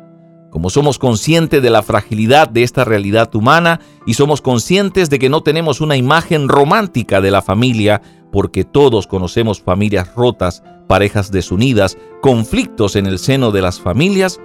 [0.51, 5.29] Como somos conscientes de la fragilidad de esta realidad humana y somos conscientes de que
[5.29, 11.97] no tenemos una imagen romántica de la familia, porque todos conocemos familias rotas, parejas desunidas,
[12.23, 14.41] conflictos en el seno de las familias,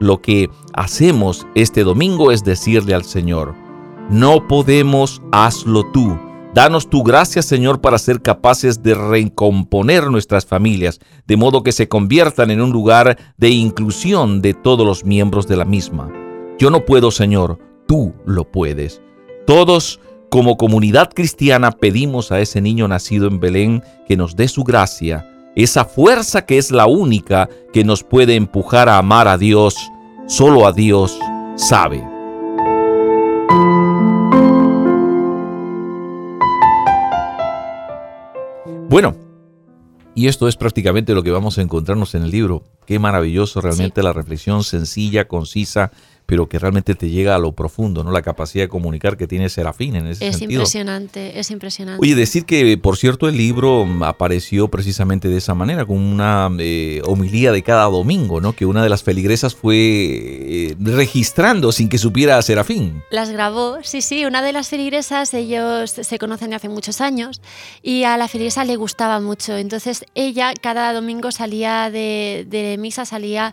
[0.00, 3.54] lo que hacemos este domingo es decirle al Señor,
[4.10, 6.18] no podemos, hazlo tú.
[6.52, 11.88] Danos tu gracia, Señor, para ser capaces de recomponer nuestras familias, de modo que se
[11.88, 16.10] conviertan en un lugar de inclusión de todos los miembros de la misma.
[16.58, 19.00] Yo no puedo, Señor, tú lo puedes.
[19.46, 24.64] Todos, como comunidad cristiana, pedimos a ese niño nacido en Belén que nos dé su
[24.64, 29.76] gracia, esa fuerza que es la única que nos puede empujar a amar a Dios.
[30.26, 31.16] Solo a Dios
[31.56, 32.19] sabe.
[38.90, 39.14] Bueno,
[40.16, 42.64] y esto es prácticamente lo que vamos a encontrarnos en el libro.
[42.86, 45.92] Qué maravilloso realmente la reflexión sencilla, concisa,
[46.30, 48.12] pero que realmente te llega a lo profundo, ¿no?
[48.12, 50.62] La capacidad de comunicar que tiene Serafín en ese es sentido.
[50.62, 52.00] Es impresionante, es impresionante.
[52.00, 57.02] Oye, decir que, por cierto, el libro apareció precisamente de esa manera, con una eh,
[57.04, 58.52] homilía de cada domingo, ¿no?
[58.52, 63.02] Que una de las feligresas fue eh, registrando sin que supiera a Serafín.
[63.10, 64.24] Las grabó, sí, sí.
[64.24, 67.42] Una de las feligresas, ellos se conocen de hace muchos años
[67.82, 69.56] y a la feligresa le gustaba mucho.
[69.56, 73.52] Entonces ella cada domingo salía de, de misa, salía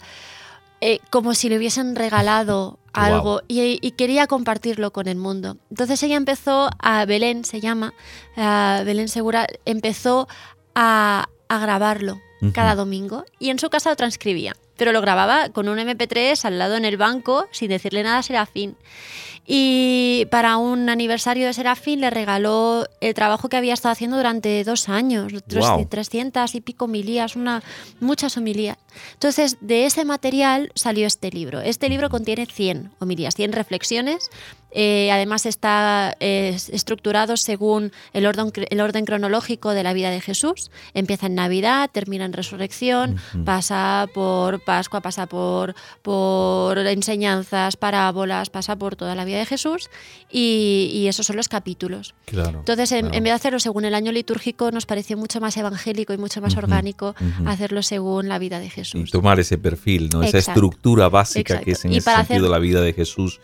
[0.81, 5.57] eh, como si le hubiesen regalado algo y, y quería compartirlo con el mundo.
[5.69, 7.93] Entonces ella empezó a, Belén se llama,
[8.35, 10.27] a Belén Segura, empezó
[10.73, 12.19] a, a grabarlo
[12.53, 14.55] cada domingo y en su casa lo transcribía.
[14.77, 18.23] Pero lo grababa con un MP3 al lado en el banco sin decirle nada a
[18.23, 18.77] Serafín.
[19.49, 24.62] Y para un aniversario de Serafín le regaló el trabajo que había estado haciendo durante
[24.65, 25.86] dos años, Guau.
[25.86, 27.63] 300 y pico homilías, una,
[28.01, 28.77] muchas homilías.
[29.13, 31.62] Entonces, de ese material salió este libro.
[31.62, 34.29] Este libro contiene 100 homilías, 100 reflexiones.
[34.71, 40.21] Eh, además está eh, estructurado según el orden, el orden cronológico de la vida de
[40.21, 40.69] Jesús.
[40.93, 48.75] Empieza en Navidad, termina en Resurrección, pasa por Pascua, pasa por, por enseñanzas, parábolas, pasa
[48.75, 49.89] por toda la vida de Jesús
[50.30, 52.13] y, y esos son los capítulos.
[52.25, 52.60] Claro.
[52.60, 53.15] Entonces, en, claro.
[53.17, 56.41] en vez de hacerlo según el año litúrgico, nos pareció mucho más evangélico y mucho
[56.41, 59.12] más orgánico hacerlo según la vida de Y Jesús.
[59.12, 60.23] tomar ese perfil, ¿no?
[60.23, 63.39] Esa estructura básica que es en Y ese sentido hacer- la vida de Jesús.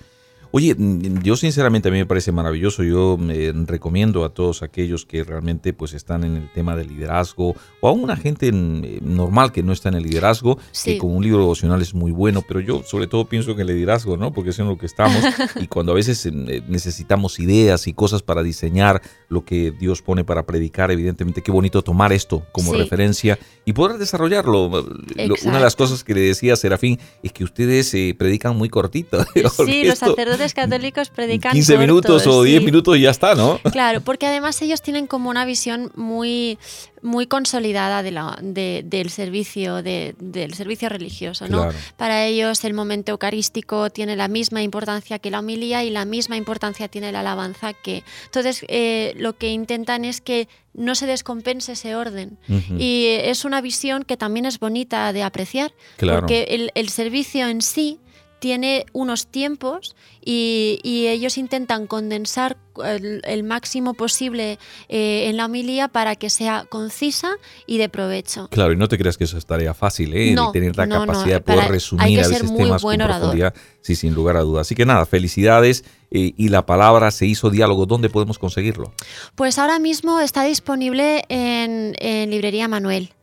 [0.56, 2.84] Oye, mm, yo sinceramente a mí me parece maravilloso.
[2.84, 7.56] Yo eh, recomiendo a todos aquellos que realmente pues están en el tema del liderazgo
[7.86, 10.94] o a una gente mm, normal que no está en el liderazgo, Sí.
[10.94, 13.68] que con un libro devocional es muy bueno, pero yo sobre todo pienso en el
[13.68, 14.32] liderazgo, ¿no?
[14.32, 15.18] Porque es en lo que estamos
[15.60, 16.32] y cuando a veces eh,
[16.70, 21.82] necesitamos ideas y cosas para diseñar lo que Dios pone para predicar, evidentemente qué bonito
[21.82, 22.78] tomar esto como Sí.
[22.78, 24.70] referencia y poder desarrollarlo.
[24.70, 28.56] Lo- Una de las cosas que le decía a Serafín es que ustedes eh, predican
[28.56, 29.26] muy cortito.
[29.66, 32.66] Sí, los sacerdotes católicos predican 15 minutos cortos, o 10 sí.
[32.66, 33.60] minutos y ya está, ¿no?
[33.72, 36.58] Claro, porque además ellos tienen como una visión muy,
[37.04, 41.64] muy consolidada de la- de- del servicio, de- del servicio religioso, ¿no?
[41.64, 41.78] Claro.
[41.98, 46.38] Para ellos el momento eucarístico tiene la misma importancia que la homilía y la misma
[46.38, 48.04] importancia tiene la alabanza que.
[48.26, 52.40] Entonces, eh, lo que intentan es que no se descompense ese orden.
[52.80, 56.22] Y es una visión que también es bonita de apreciar, Claro.
[56.22, 58.00] porque el, el servicio en sí
[58.44, 65.46] tiene unos tiempos y, y ellos intentan condensar el, el máximo posible eh, en la
[65.46, 67.36] homilía para que sea concisa
[67.68, 68.50] y de provecho.
[68.50, 70.34] Claro, y no te creas que eso es tarea fácil, ¿eh?
[70.34, 72.52] No, tener la no, no, capacidad de poder para- hay resumir que a ser veces
[72.52, 73.22] muy temas buen con orador.
[73.30, 73.54] profundidad.
[73.80, 74.68] Sí, sin lugar a dudas.
[74.68, 75.86] Así que nada, felicidades.
[76.12, 77.86] eh, y la palabra se hizo diálogo.
[77.86, 78.94] ¿Dónde podemos conseguirlo?
[79.36, 83.14] Pues ahora mismo está disponible en, en Librería Manuel.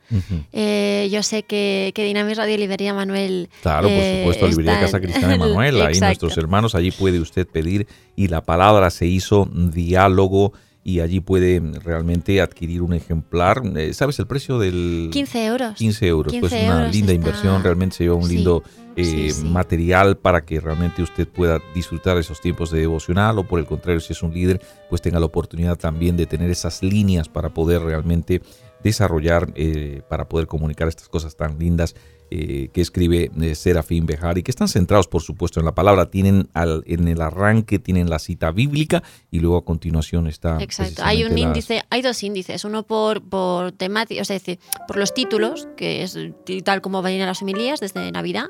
[0.53, 3.49] Eh, yo sé que, que Dinamis Radio Librería Manuel.
[3.62, 7.46] Claro, por eh, supuesto, Librería Casa Cristiana de Manuel, ahí nuestros hermanos, allí puede usted
[7.46, 13.62] pedir y la palabra se hizo diálogo y allí puede realmente adquirir un ejemplar.
[13.77, 15.75] Eh, ¿Sabes el precio del 15 euros.
[15.75, 16.33] 15 euros?
[16.33, 18.62] 15 pues una linda está- inversión, realmente se lleva un Sí, lindo
[18.96, 19.44] eh, sí, sí.
[19.44, 24.01] material para que realmente usted pueda disfrutar esos tiempos de devocional o por el contrario,
[24.01, 27.83] si es un líder, pues tenga la oportunidad también de tener esas líneas para poder
[27.83, 28.40] realmente
[28.83, 31.95] desarrollar, eh, para poder comunicar estas cosas tan lindas
[32.31, 36.11] eh, que escribe eh, Serafín Behar y que están centrados, por supuesto, en la palabra.
[36.11, 40.59] Tienen al- en el arranque, tienen la cita bíblica y luego a continuación está.
[40.62, 41.03] Exacto.
[41.05, 44.59] Hay un las- índice, hay dos índices, uno por, por temática, o sea, es decir,
[44.87, 46.16] por los títulos, que es
[46.64, 48.47] tal como van a las homilías desde Navidad,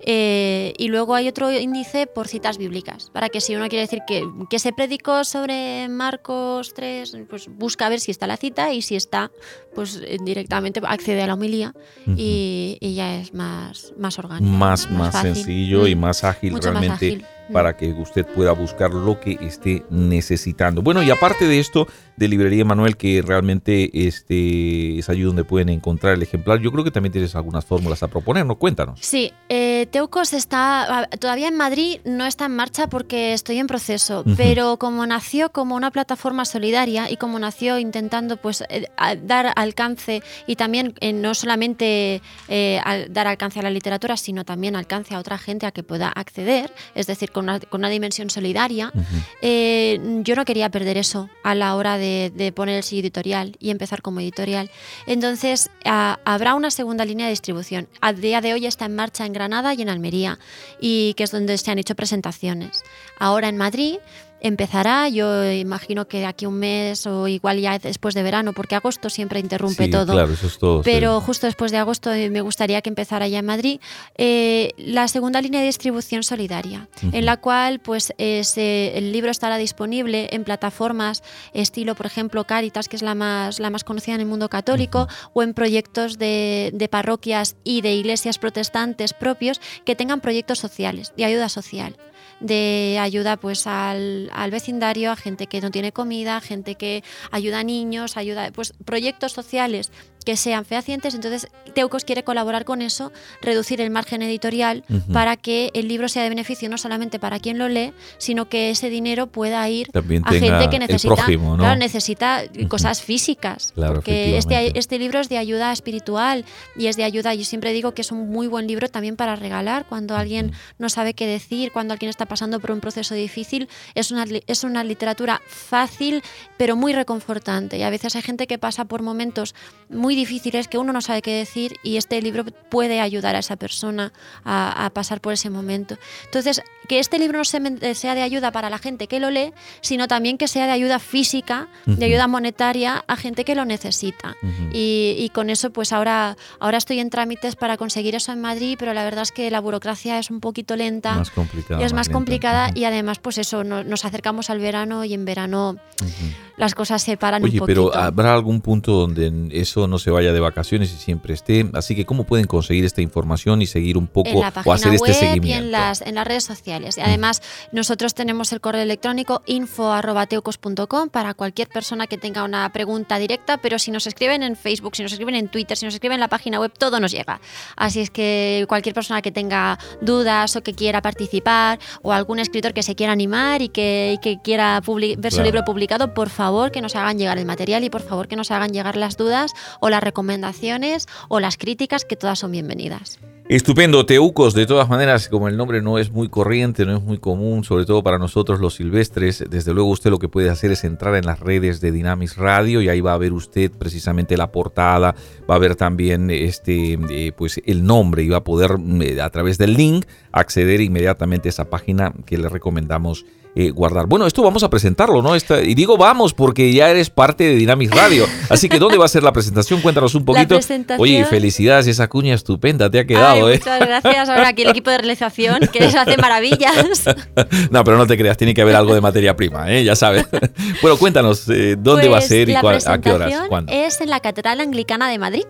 [0.00, 4.00] eh, y luego hay otro índice por citas bíblicas, para que si uno quiere decir
[4.06, 8.72] que, que se predicó sobre Marcos 3, pues busca a ver si está la cita
[8.72, 9.30] y si está,
[9.74, 11.72] pues eh, directamente accede a la homilía
[12.06, 14.44] y ya es más, más orgánico.
[14.56, 17.26] más, más sencillo y Mm, más ágil mucho más realmente ágil.
[17.48, 17.52] Mm.
[17.52, 20.82] para que usted pueda buscar lo que esté necesitando.
[20.82, 25.68] Bueno, y aparte de esto, de Librería Manuel, que realmente este, es allí donde pueden
[25.68, 28.56] encontrar el ejemplar, yo creo que también tienes algunas fórmulas a proponer, ¿no?
[28.56, 29.00] Cuéntanos.
[29.00, 34.24] Sí, eh, Teucos está todavía en Madrid, no está en marcha porque estoy en proceso,
[34.36, 38.86] pero como nació como una plataforma solidaria y como nació intentando pues eh,
[39.22, 45.14] dar alcance y también eh, no solamente dar alcance a la literatura, sino también alcance
[45.14, 48.92] a otra gente a que pueda acceder, es decir, con una, con una dimensión solidaria,
[49.40, 53.56] eh, yo no quería perder eso a la hora de, de poner el sello editorial
[53.58, 54.70] y empezar como editorial.
[55.06, 57.88] Entonces, habrá una segunda línea de distribución.
[58.00, 60.38] A día de hoy está en marcha en Granada y en Almería,
[60.80, 62.82] y que es donde se han hecho presentaciones.
[63.18, 63.98] Ahora en Madrid
[64.42, 68.74] empezará, yo imagino que de aquí un mes o igual ya después de verano, porque
[68.74, 70.12] agosto siempre interrumpe Sí, todo.
[70.12, 70.82] Claro, eso es todo.
[70.82, 70.90] sí.
[70.92, 73.80] Pero justo después de agosto eh, me gustaría que empezara ya en Madrid
[74.18, 79.56] eh, la segunda línea de distribución solidaria, en la cual pues eh, el libro estará
[79.56, 81.22] disponible en plataformas
[81.54, 85.06] estilo, por ejemplo, Caritas, que es la más, la más conocida en el mundo católico,
[85.32, 91.12] o en proyectos de, de parroquias y de iglesias protestantes propios que tengan proyectos sociales,
[91.16, 91.96] de ayuda social
[92.42, 97.60] de ayuda pues al, al vecindario, a gente que no tiene comida, gente que ayuda
[97.60, 99.90] a niños, ayuda pues proyectos sociales
[100.24, 101.14] que sean fehacientes.
[101.14, 105.12] Entonces, Teucos quiere colaborar con eso, reducir el margen editorial Ujú.
[105.12, 108.70] para que el libro sea de beneficio no solamente para quien lo lee, sino que
[108.70, 111.62] ese dinero pueda ir También a gente que necesita, prójimo, ¿no?
[111.62, 113.72] claro, necesita cosas físicas.
[113.74, 116.44] Claro, porque este, este libro es de ayuda espiritual
[116.76, 117.34] y es de ayuda.
[117.34, 120.88] Yo siempre digo que es un muy buen libro también para regalar cuando alguien no
[120.88, 123.68] sabe qué decir, cuando alguien está pasando por un proceso difícil.
[123.94, 126.22] Es una, es una literatura fácil,
[126.56, 127.78] pero muy reconfortante.
[127.78, 129.54] Y a veces hay gente que pasa por momentos
[129.88, 133.56] muy difíciles que uno no sabe qué decir y este libro puede ayudar a esa
[133.56, 134.12] persona
[134.44, 135.96] a, a pasar por ese momento.
[136.24, 139.52] Entonces, que este libro no se- sea de ayuda para la gente que lo lee,
[139.80, 144.36] sino también que sea de ayuda física, de ayuda monetaria a gente que lo necesita.
[144.72, 148.76] Y, y con eso, pues ahora, ahora estoy en trámites para conseguir eso en Madrid,
[148.78, 151.14] pero la verdad es que la burocracia es un poquito lenta.
[151.14, 151.80] Más complicada.
[151.80, 152.16] y es más lenta.
[152.16, 152.78] complicada Ujú.
[152.80, 156.08] y además pues eso, no- nos acercamos al verano y en verano Ujú.
[156.56, 157.90] Las cosas se paran Oye, un poquito.
[157.90, 161.68] pero ¿habrá algún punto donde eso no se vaya de vacaciones y siempre esté?
[161.72, 164.92] Así que, ¿cómo pueden conseguir esta información y seguir un poco en la o hacer
[164.92, 165.64] web este y seguimiento?
[165.64, 166.98] en las, en las redes sociales.
[166.98, 167.42] Y además,
[167.72, 173.78] nosotros tenemos el correo electrónico info.teucos.com para cualquier persona que tenga una pregunta directa, pero
[173.78, 176.28] si nos escriben en Facebook, si nos escriben en Twitter, si nos escriben en la
[176.28, 177.40] página web, todo nos llega.
[177.76, 182.72] Así es que cualquier persona que tenga dudas o que quiera participar, o algún escritor
[182.74, 186.42] que se quiera animar y que, y que quiera ver su libro publicado, por favor
[186.70, 189.52] que nos hagan llegar el material y por favor que nos hagan llegar las dudas
[189.80, 193.18] o las recomendaciones o las críticas, que todas son bienvenidas.
[193.48, 197.18] Estupendo, Teucos, de todas maneras, como el nombre no es muy corriente, no es muy
[197.18, 200.84] común, sobre todo para nosotros los silvestres, desde luego usted lo que puede hacer es
[200.84, 204.52] entrar en las redes de Dynamis Radio y ahí va a ver usted precisamente la
[204.52, 205.14] portada,
[205.50, 209.30] va a ver también este eh, pues el nombre y va a poder mm, a
[209.30, 214.06] través del link acceder inmediatamente a esa página que le recomendamos eh, guardar.
[214.06, 215.34] Bueno, esto vamos a presentarlo, ¿no?
[215.34, 219.04] Esta- y digo vamos porque ya eres parte de Dynamis Radio, así que ¿dónde va
[219.04, 219.80] a ser la presentación?
[219.82, 220.54] Cuéntanos un poquito.
[220.56, 223.58] presentación- Oye, felicidades, esa cuña estupenda te ha quedado, Ay, ¿eh?
[223.58, 224.28] Muchas gracias.
[224.28, 227.04] Ahora aquí el equipo de realización que les hace maravillas.
[227.70, 229.84] No, pero no te creas, tiene que haber algo de materia prima, ¿eh?
[229.84, 230.26] ya sabes.
[230.82, 233.32] bueno, cuéntanos, eh, ¿dónde va a Pues ser y cuál- a qué horas?
[233.48, 233.72] ¿Cuándo?
[233.72, 235.44] Es en la Catedral Anglicana de Madrid.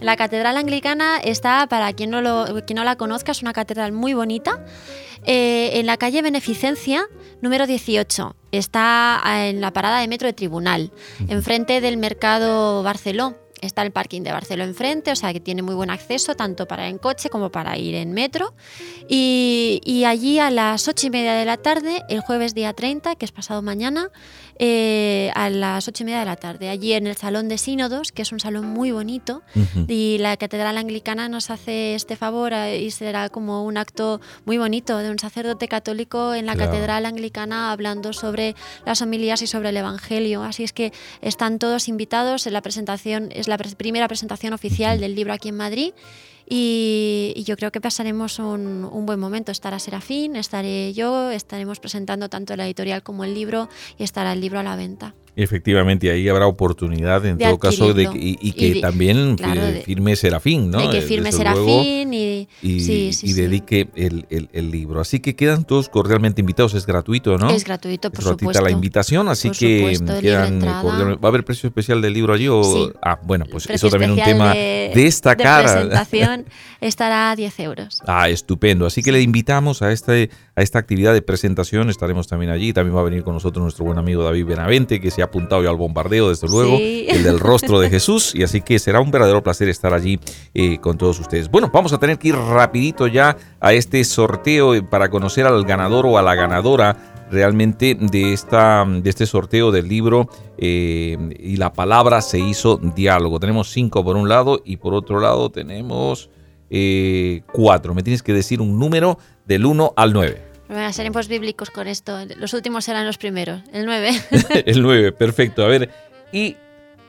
[0.00, 3.92] La Catedral Anglicana está, para quien no, lo, quien no la conozca, es una catedral
[3.92, 4.64] muy bonita.
[5.24, 7.06] eh, en la calle Beneficencia,
[7.42, 8.34] número 18.
[8.52, 10.92] Está en la parada de metro de Tribunal,
[11.28, 13.36] enfrente del Mercado Barceló.
[13.60, 16.86] Está el parking de Barceló enfrente, o sea que tiene muy buen acceso tanto para
[16.86, 18.54] ir en coche como para ir en metro.
[19.08, 23.16] Y, y allí a las ocho y media de la tarde, el jueves día 30,
[23.16, 24.08] que es pasado mañana,
[24.62, 28.12] eh, a las ocho y media de la tarde, allí en el Salón de Sínodos,
[28.12, 29.86] que es un salón muy bonito, Ujú.
[29.88, 34.58] y la Catedral Anglicana nos hace este favor eh, y será como un acto muy
[34.58, 36.72] bonito de un sacerdote católico en la Claro.
[36.72, 38.54] Catedral Anglicana hablando sobre
[38.84, 40.42] las homilías y sobre el Evangelio.
[40.42, 40.92] Así es que
[41.22, 42.46] están todos invitados.
[42.46, 45.92] La presentación es la primera presentación oficial del libro aquí en Madrid.
[46.52, 49.52] Y, y yo creo que pasaremos un, un buen momento.
[49.52, 54.40] Estará Serafín, estaré yo, estaremos presentando tanto la editorial como el libro y estará el
[54.40, 55.14] libro a la venta.
[55.36, 59.36] Efectivamente, ahí habrá oportunidad en De todo caso de y, y que Y de- también
[59.36, 60.80] claro, de- firme Serafín, ¿no?
[60.80, 63.40] de que Eh, firme desde luego, Serafín y, y, sí, sí, y sí.
[63.40, 65.00] dedique el, el- el libro.
[65.00, 67.50] Así que quedan todos cordialmente invitados, es gratuito, ¿no?
[67.50, 68.62] Es gratuito, por Es supuesto.
[68.62, 72.48] la invitación, así Por que supuesto, quedan ¿Va a haber precio especial del libro allí?
[72.48, 72.92] O...
[73.02, 75.64] Ah, bueno, pues eso también es un tema de, destacar.
[75.66, 76.44] De presentación
[76.80, 78.00] estará a 10 euros.
[78.06, 78.86] Ah, estupendo.
[78.86, 81.90] Así que le invitamos a, este, a esta actividad de presentación.
[81.90, 82.72] Estaremos también allí.
[82.72, 85.62] También va a venir con nosotros nuestro buen amigo David Benavente, que se ha apuntado
[85.62, 87.06] ya al bombardeo, desde luego, Sí.
[87.08, 88.34] el del rostro de Jesús.
[88.34, 90.18] Y así que será un verdadero placer estar allí
[90.54, 91.50] eh, con todos ustedes.
[91.50, 95.64] Bueno, vamos a tener que ir rapidito ya a este sorteo eh, para conocer al
[95.64, 96.96] ganador o a la ganadora
[97.30, 103.38] realmente de, esta, de este sorteo del libro eh, y la palabra se hizo diálogo.
[103.38, 106.28] Tenemos cinco por un lado y por otro lado tenemos
[106.70, 107.94] eh, cuatro.
[107.94, 109.16] Me tienes que decir un número
[109.46, 110.49] del 1 al 9.
[110.70, 112.16] Bueno, seremos bíblicos con esto.
[112.36, 113.60] Los últimos serán los primeros.
[113.72, 114.10] El 9.
[114.66, 115.64] el 9, perfecto.
[115.64, 115.90] A ver,
[116.30, 116.56] y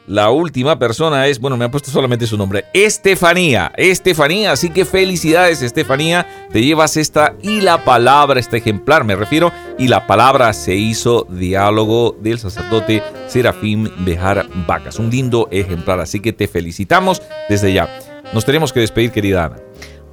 [0.08, 3.72] la última persona es, bueno, me ha puesto solamente su nombre, Estefanía.
[3.78, 6.48] Estefanía, así que felicidades, Estefanía.
[6.52, 11.28] Te llevas esta y la palabra, este ejemplar, me refiero, y la palabra se hizo
[11.30, 14.98] diálogo del sacerdote Serafín Bejar Vacas.
[14.98, 17.88] Un lindo ejemplar, así que te felicitamos desde ya.
[18.34, 19.58] Nos tenemos que despedir, querida Ana.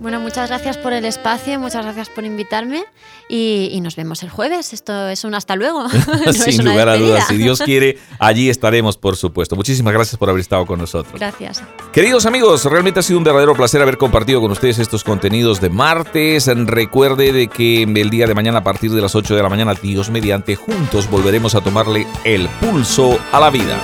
[0.00, 2.84] Bueno, muchas gracias por el espacio, muchas gracias por invitarme
[3.28, 4.72] y, y nos vemos el jueves.
[4.72, 5.84] Esto es un hasta luego.
[6.26, 9.56] no Sin lugar a dudas, si Dios quiere, allí estaremos, por supuesto.
[9.56, 11.18] Muchísimas gracias por haber estado con nosotros.
[11.18, 11.62] Gracias.
[11.92, 15.70] Queridos amigos, realmente ha sido un verdadero placer haber compartido con ustedes estos contenidos de
[15.70, 16.46] martes.
[16.46, 19.74] Recuerde de que el día de mañana a partir de las 8 de la mañana,
[19.74, 23.80] Dios mediante, juntos volveremos a tomarle el pulso a la vida.